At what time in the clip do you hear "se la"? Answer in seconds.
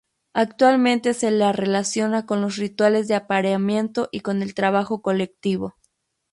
1.13-1.51